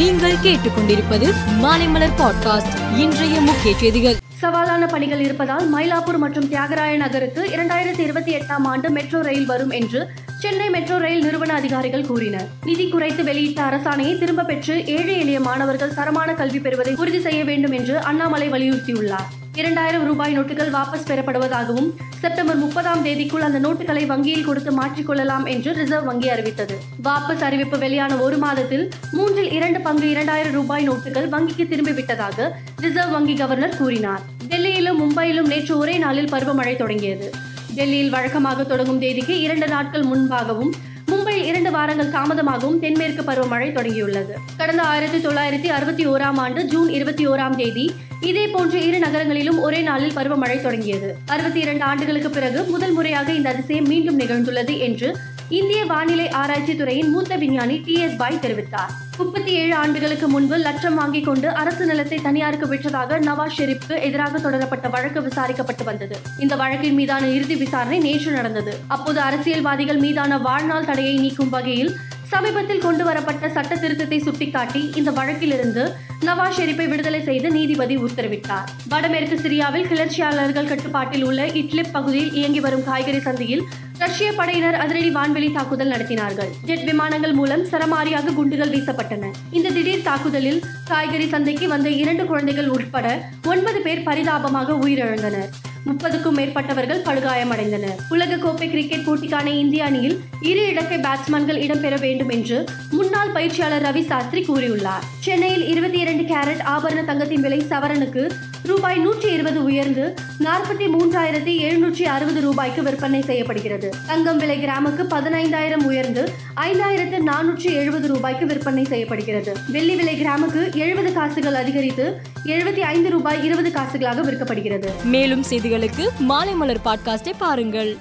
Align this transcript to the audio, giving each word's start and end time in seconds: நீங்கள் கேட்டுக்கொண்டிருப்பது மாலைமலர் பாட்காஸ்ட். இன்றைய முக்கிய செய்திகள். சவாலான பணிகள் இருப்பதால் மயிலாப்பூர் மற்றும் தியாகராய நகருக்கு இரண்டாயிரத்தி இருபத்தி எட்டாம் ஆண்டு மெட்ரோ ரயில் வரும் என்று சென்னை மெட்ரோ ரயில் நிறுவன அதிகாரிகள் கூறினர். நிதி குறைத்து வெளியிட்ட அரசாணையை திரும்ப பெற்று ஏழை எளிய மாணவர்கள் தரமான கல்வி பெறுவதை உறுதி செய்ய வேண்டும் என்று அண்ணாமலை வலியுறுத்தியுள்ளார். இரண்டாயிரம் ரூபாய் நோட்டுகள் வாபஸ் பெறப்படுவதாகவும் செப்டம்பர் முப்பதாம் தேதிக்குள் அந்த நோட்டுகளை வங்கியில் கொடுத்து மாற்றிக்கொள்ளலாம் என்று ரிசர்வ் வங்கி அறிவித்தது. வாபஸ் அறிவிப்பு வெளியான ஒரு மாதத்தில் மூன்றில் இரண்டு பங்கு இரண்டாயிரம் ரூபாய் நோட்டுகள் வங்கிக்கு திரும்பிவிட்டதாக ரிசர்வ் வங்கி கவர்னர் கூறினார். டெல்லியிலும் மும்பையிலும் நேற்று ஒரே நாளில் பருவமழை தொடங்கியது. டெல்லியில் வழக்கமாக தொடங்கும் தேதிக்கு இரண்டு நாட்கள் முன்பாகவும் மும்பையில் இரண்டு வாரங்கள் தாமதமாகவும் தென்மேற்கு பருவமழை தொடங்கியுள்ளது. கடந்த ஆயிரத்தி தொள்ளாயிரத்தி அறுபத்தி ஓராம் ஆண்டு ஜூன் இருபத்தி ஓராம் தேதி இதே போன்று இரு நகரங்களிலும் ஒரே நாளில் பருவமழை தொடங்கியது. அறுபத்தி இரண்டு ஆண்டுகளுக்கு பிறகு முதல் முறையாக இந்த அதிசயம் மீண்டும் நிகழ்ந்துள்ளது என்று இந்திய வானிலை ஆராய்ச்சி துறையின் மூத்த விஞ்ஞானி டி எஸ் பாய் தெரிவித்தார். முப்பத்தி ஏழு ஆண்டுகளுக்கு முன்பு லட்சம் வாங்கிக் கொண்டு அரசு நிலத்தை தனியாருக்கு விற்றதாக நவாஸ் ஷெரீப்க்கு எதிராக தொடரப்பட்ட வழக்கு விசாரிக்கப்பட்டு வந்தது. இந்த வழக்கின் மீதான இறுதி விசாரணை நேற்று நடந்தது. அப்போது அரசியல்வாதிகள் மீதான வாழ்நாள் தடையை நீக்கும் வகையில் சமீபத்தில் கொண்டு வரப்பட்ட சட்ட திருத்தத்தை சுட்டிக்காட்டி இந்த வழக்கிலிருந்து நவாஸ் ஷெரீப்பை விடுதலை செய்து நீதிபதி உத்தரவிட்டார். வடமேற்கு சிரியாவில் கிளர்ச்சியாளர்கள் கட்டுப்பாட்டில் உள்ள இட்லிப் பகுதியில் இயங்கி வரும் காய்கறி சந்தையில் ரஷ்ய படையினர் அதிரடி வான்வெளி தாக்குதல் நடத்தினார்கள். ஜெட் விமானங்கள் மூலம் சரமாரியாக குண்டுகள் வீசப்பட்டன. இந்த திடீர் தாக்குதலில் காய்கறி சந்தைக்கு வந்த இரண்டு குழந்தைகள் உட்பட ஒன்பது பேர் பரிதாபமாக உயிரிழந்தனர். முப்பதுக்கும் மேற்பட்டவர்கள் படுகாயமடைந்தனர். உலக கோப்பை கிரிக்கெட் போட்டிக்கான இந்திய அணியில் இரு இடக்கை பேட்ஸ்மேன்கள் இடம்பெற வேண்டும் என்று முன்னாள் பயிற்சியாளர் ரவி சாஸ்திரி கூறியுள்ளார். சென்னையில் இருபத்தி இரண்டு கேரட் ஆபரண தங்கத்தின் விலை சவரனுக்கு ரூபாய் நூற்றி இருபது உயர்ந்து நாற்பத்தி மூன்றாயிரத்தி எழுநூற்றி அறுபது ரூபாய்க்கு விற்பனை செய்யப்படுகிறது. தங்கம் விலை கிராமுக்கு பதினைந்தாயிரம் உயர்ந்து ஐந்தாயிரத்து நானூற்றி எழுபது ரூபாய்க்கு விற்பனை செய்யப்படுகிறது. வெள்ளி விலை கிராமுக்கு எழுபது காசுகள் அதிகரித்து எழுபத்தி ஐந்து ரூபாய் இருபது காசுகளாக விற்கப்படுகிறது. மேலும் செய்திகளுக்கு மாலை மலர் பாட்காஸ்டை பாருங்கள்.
நீங்கள் 0.00 0.32
கேட்டுக்கொண்டிருப்பது 0.32 1.34
மாலைமலர் 1.62 2.12
பாட்காஸ்ட். 2.18 2.98
இன்றைய 2.98 3.40
முக்கிய 3.40 3.78
செய்திகள். 3.78 4.16
சவாலான 4.42 4.86
பணிகள் 4.86 5.20
இருப்பதால் 5.20 5.74
மயிலாப்பூர் 5.74 6.18
மற்றும் 6.18 6.48
தியாகராய 6.50 6.96
நகருக்கு 6.96 7.42
இரண்டாயிரத்தி 7.42 7.98
இருபத்தி 7.98 8.34
எட்டாம் 8.34 8.62
ஆண்டு 8.62 8.90
மெட்ரோ 8.90 9.22
ரயில் 9.22 9.46
வரும் 9.46 9.70
என்று 9.70 10.10
சென்னை 10.38 10.70
மெட்ரோ 10.70 10.98
ரயில் 10.98 11.22
நிறுவன 11.22 11.52
அதிகாரிகள் 11.54 12.06
கூறினர். 12.06 12.48
நிதி 12.64 12.88
குறைத்து 12.88 13.24
வெளியிட்ட 13.24 13.62
அரசாணையை 13.62 14.18
திரும்ப 14.18 14.42
பெற்று 14.42 14.86
ஏழை 14.86 15.18
எளிய 15.18 15.40
மாணவர்கள் 15.40 15.94
தரமான 15.94 16.34
கல்வி 16.34 16.58
பெறுவதை 16.58 16.94
உறுதி 16.94 17.20
செய்ய 17.20 17.44
வேண்டும் 17.44 17.72
என்று 17.72 17.98
அண்ணாமலை 18.02 18.50
வலியுறுத்தியுள்ளார். 18.50 19.39
இரண்டாயிரம் 19.54 20.04
ரூபாய் 20.04 20.38
நோட்டுகள் 20.38 20.70
வாபஸ் 20.70 21.06
பெறப்படுவதாகவும் 21.06 21.88
செப்டம்பர் 22.20 22.56
முப்பதாம் 22.56 23.04
தேதிக்குள் 23.04 23.44
அந்த 23.46 23.58
நோட்டுகளை 23.58 24.06
வங்கியில் 24.06 24.44
கொடுத்து 24.44 24.70
மாற்றிக்கொள்ளலாம் 24.78 25.44
என்று 25.44 25.72
ரிசர்வ் 25.72 26.04
வங்கி 26.04 26.28
அறிவித்தது. 26.28 26.78
வாபஸ் 27.04 27.40
அறிவிப்பு 27.40 27.78
வெளியான 27.78 28.16
ஒரு 28.16 28.38
மாதத்தில் 28.38 28.90
மூன்றில் 29.12 29.50
இரண்டு 29.50 29.80
பங்கு 29.80 30.10
இரண்டாயிரம் 30.10 30.52
ரூபாய் 30.52 30.88
நோட்டுகள் 30.88 31.28
வங்கிக்கு 31.28 31.66
திரும்பிவிட்டதாக 31.72 32.50
ரிசர்வ் 32.80 33.10
வங்கி 33.10 33.34
கவர்னர் 33.34 33.76
கூறினார். 33.76 34.20
டெல்லியிலும் 34.48 35.00
மும்பையிலும் 35.02 35.46
நேற்று 35.46 35.78
ஒரே 35.78 35.98
நாளில் 35.98 36.32
பருவமழை 36.32 36.76
தொடங்கியது. 36.76 37.30
டெல்லியில் 37.74 38.10
வழக்கமாக 38.10 38.64
தொடங்கும் 38.64 38.98
தேதிக்கு 38.98 39.40
இரண்டு 39.40 39.68
நாட்கள் 39.68 40.02
முன்பாகவும் 40.02 40.72
மும்பையில் 41.10 41.46
இரண்டு 41.50 41.70
வாரங்கள் 41.70 42.10
தாமதமாகவும் 42.10 42.78
தென்மேற்கு 42.78 43.22
பருவமழை 43.22 43.68
தொடங்கியுள்ளது. 43.72 44.34
கடந்த 44.56 44.82
ஆயிரத்தி 44.82 45.18
தொள்ளாயிரத்தி 45.28 45.66
அறுபத்தி 45.66 46.06
ஓராம் 46.06 46.38
ஆண்டு 46.44 46.64
ஜூன் 46.64 46.88
இருபத்தி 46.88 47.28
ஓராம் 47.28 47.56
தேதி 47.56 47.94
இதே 48.20 48.46
போன்று 48.46 48.86
இரு 48.86 48.98
நகரங்களிலும் 48.98 49.58
ஒரே 49.60 49.80
நாளில் 49.80 50.16
பருவமழை 50.16 50.62
தொடங்கியது. 50.62 51.16
அறுபத்தி 51.26 51.60
இரண்டு 51.60 51.84
ஆண்டுகளுக்கு 51.84 52.30
பிறகு 52.30 52.62
முதல் 52.64 52.92
முறையாக 52.92 53.32
இந்த 53.32 53.48
அதிசயம் 53.48 53.86
மீண்டும் 53.86 54.18
நிகழ்ந்துள்ளது 54.20 54.78
என்று 54.78 55.16
இந்திய 55.58 55.84
வானிலை 55.84 56.28
ஆராய்ச்சி 56.30 56.76
துறையின் 56.76 57.08
மூத்த 57.10 57.36
விஞ்ஞானி 57.36 57.76
டி 57.84 57.94
எஸ் 57.94 58.16
பாய் 58.16 58.38
தெரிவித்தார். 58.42 58.90
முப்பத்தி 59.16 59.52
ஏழு 59.52 59.74
ஆண்டுகளுக்கு 59.74 60.28
முன்பு 60.28 60.56
லட்சம் 60.56 60.94
வாங்கிக் 60.94 61.24
கொண்டு 61.24 61.48
அரசு 61.48 61.86
நிலத்தை 61.86 62.18
தனியாருக்கு 62.18 62.66
விற்றதாக 62.74 63.18
நவாஸ் 63.18 63.56
ஷெரீப்க்கு 63.58 64.00
எதிராக 64.00 64.38
தொடரப்பட்ட 64.38 64.90
வழக்கு 64.90 65.22
விசாரிக்கப்பட்டு 65.22 65.84
வந்தது. 65.84 66.16
இந்த 66.38 66.56
வழக்கின் 66.56 66.94
மீதான 66.94 67.26
இறுதி 67.28 67.56
விசாரணை 67.56 67.98
நேற்று 67.98 68.32
நடந்தது. 68.32 68.78
அப்போது 68.88 69.20
அரசியல்வாதிகள் 69.20 69.96
மீதான 69.96 70.38
வாழ்நாள் 70.38 70.84
தடையை 70.84 71.16
நீக்கும் 71.16 71.48
வகையில் 71.48 71.96
சமீபத்தில் 72.30 72.80
கொண்டு 72.80 73.04
வரப்பட்ட 73.04 73.48
சட்ட 73.48 73.74
திருத்தத்தை 73.74 74.18
சுட்டிக்காட்டி 74.20 74.90
இந்த 74.94 75.10
வழக்கிலிருந்து 75.10 75.82
நவாஸ் 76.26 76.58
ஷெரீப்பை 76.58 76.88
விடுதலை 76.88 77.22
செய்து 77.22 77.50
நீதிபதி 77.50 77.96
உத்தரவிட்டார். 77.96 78.68
வடமேற்கு 78.88 79.36
சிரியாவில் 79.38 79.88
கிளர்ச்சியாளர்கள் 79.88 80.68
கட்டுப்பாட்டில் 80.68 81.24
உள்ள 81.24 81.46
இட்லிப் 81.46 81.92
பகுதியில் 81.92 82.32
இயங்கி 82.32 82.60
வரும் 82.60 82.84
காய்கறி 82.84 83.20
சந்தையில் 83.20 83.64
ரஷ்ய 83.98 84.32
படையினர் 84.32 84.74
அதிரடி 84.74 85.10
வான்வெளி 85.10 85.52
தாக்குதல் 85.52 85.90
நடத்தினார்கள். 85.90 86.52
ஜெட் 86.64 86.84
விமானங்கள் 86.84 87.32
மூலம் 87.32 87.64
சரமாரியாக 87.64 88.34
குண்டுகள் 88.34 88.70
வீசப்பட்டன. 88.70 89.32
இந்த 89.50 89.70
திடீர் 89.70 90.02
தாக்குதலில் 90.02 90.62
காய்கறி 90.84 91.28
சந்தைக்கு 91.28 91.68
வந்த 91.68 91.90
இரண்டு 91.90 92.26
குழந்தைகள் 92.26 92.68
உட்பட 92.68 93.06
ஒன்பது 93.44 93.80
பேர் 93.80 94.02
பரிதாபமாக 94.02 94.72
உயிரிழந்தனர். 94.72 95.50
முப்பதுக்கும் 95.86 96.36
மேற்பட்டவர்கள் 96.38 97.02
படுகாயமடைந்தனர். 97.08 97.96
உலக 98.08 98.36
கோப்பை 98.36 98.70
கிரிக்கெட் 98.70 99.06
போட்டிக்கான 99.06 99.46
இந்திய 99.46 99.84
அணியில் 99.84 100.16
இரு 100.40 100.62
இடக்கை 100.72 100.98
பேட்ஸ்மேன்கள் 101.06 101.62
இடம்பெற 101.66 102.00
வேண்டும் 102.00 102.28
என்று 102.28 102.58
முன்னாள் 102.90 103.32
பயிற்சியாளர் 103.32 103.82
ரவி 103.82 104.06
சாஸ்திரி 104.06 104.44
கூறியுள்ளார். 104.44 105.06
சென்னையில் 105.18 105.66
இருபத்தி 105.68 105.98
இரண்டு 105.98 106.22
கேரட் 106.22 106.62
ஆபரண 106.74 107.04
தங்கத்தின் 107.04 107.40
விலை 107.40 107.60
சவரனுக்கு 107.70 108.24
ரூபாய் 108.66 108.98
நூற்றி 108.98 109.32
இருபது 109.32 109.64
உயர்ந்து 109.64 110.14
நாற்பத்தி 110.44 110.86
மூன்றாயிரத்தி 110.94 111.52
எழுநூற்றி 111.66 112.02
அறுபது 112.02 112.40
ரூபாய்க்கு 112.40 112.82
விற்பனை 112.82 113.22
செய்யப்படுகிறது. 113.22 113.88
தங்கம் 114.06 114.36
விலை 114.36 114.64
கிராமுக்கு 114.64 115.02
பதினைந்தாயிரம் 115.14 115.84
உயர்ந்து 115.84 116.22
ஐந்தாயிரத்து 116.54 117.18
நானூற்றி 117.30 117.70
எழுபது 117.74 118.08
ரூபாய்க்கு 118.08 118.46
விற்பனை 118.46 118.84
செய்யப்படுகிறது. 118.84 119.54
வெள்ளி 119.68 119.94
விலை 119.94 120.14
கிராமுக்கு 120.22 120.74
எழுபது 120.74 121.12
காசுகள் 121.12 121.54
அதிகரித்து 121.54 122.06
எழுபத்தி 122.44 122.78
ஐந்து 122.78 123.10
ரூபாய் 123.10 123.44
இருபது 123.44 123.70
காசுகளாக 123.70 124.22
விற்கப்படுகிறது. 124.22 124.88
மேலும் 125.04 125.42
செய்திகளுக்கு 125.50 126.08
மாலை 126.18 126.54
மலர் 126.54 126.80
பாட்காஸ்டை 126.84 127.32
பாருங்கள். 127.38 127.96